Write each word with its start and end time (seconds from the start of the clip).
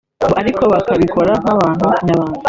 ngo 0.23 0.33
ariko 0.41 0.63
bakabikora 0.73 1.31
nk’abantu 1.41 1.85
nyabantu 2.05 2.39